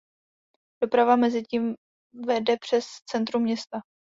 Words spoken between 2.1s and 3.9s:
vede přes centrum města.